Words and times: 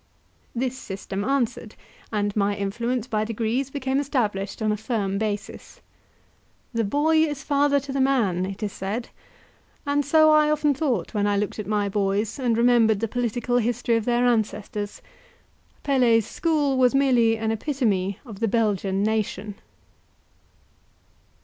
This 0.55 0.75
system 0.75 1.23
answered, 1.23 1.75
and 2.11 2.35
my 2.35 2.55
influence, 2.55 3.05
by 3.05 3.23
degrees, 3.23 3.69
became 3.69 3.99
established 3.99 4.59
on 4.59 4.71
a 4.71 4.75
firm 4.75 5.19
basis. 5.19 5.79
"The 6.73 6.83
boy 6.83 7.17
is 7.17 7.43
father 7.43 7.79
to 7.81 7.91
the 7.93 8.01
man," 8.01 8.43
it 8.47 8.63
is 8.63 8.71
said; 8.73 9.09
and 9.85 10.03
so 10.03 10.31
I 10.31 10.49
often 10.49 10.73
thought 10.73 11.13
when 11.13 11.27
looked 11.39 11.59
at 11.59 11.67
my 11.67 11.87
boys 11.87 12.39
and 12.39 12.57
remembered 12.57 12.99
the 12.99 13.07
political 13.07 13.59
history 13.59 13.95
of 13.95 14.05
their 14.05 14.25
ancestors. 14.25 15.03
Pelet's 15.83 16.25
school 16.25 16.79
was 16.79 16.95
merely 16.95 17.37
an 17.37 17.51
epitome 17.51 18.17
of 18.25 18.39
the 18.39 18.47
Belgian 18.47 19.03
nation. 19.03 19.53